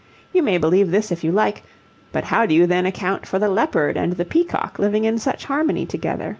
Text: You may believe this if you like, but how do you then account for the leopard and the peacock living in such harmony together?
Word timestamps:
You 0.33 0.41
may 0.41 0.57
believe 0.57 0.89
this 0.89 1.11
if 1.11 1.23
you 1.23 1.31
like, 1.31 1.61
but 2.11 2.23
how 2.23 2.47
do 2.47 2.55
you 2.55 2.65
then 2.65 2.87
account 2.87 3.27
for 3.27 3.37
the 3.37 3.49
leopard 3.49 3.97
and 3.97 4.13
the 4.13 4.25
peacock 4.25 4.79
living 4.79 5.05
in 5.05 5.19
such 5.19 5.45
harmony 5.45 5.85
together? 5.85 6.29